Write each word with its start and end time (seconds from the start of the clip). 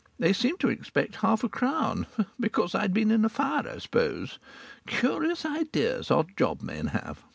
They 0.17 0.33
seemed 0.33 0.59
to 0.61 0.69
expect 0.69 1.17
half 1.17 1.43
a 1.43 1.47
crown, 1.47 2.07
because 2.39 2.73
I'd 2.73 2.91
been 2.91 3.11
in 3.11 3.23
a 3.23 3.29
fire, 3.29 3.69
I 3.69 3.77
suppose! 3.77 4.39
Curious 4.87 5.45
ideas 5.45 6.09
odd 6.09 6.35
job 6.35 6.63
men 6.63 6.87
have! 6.87 7.23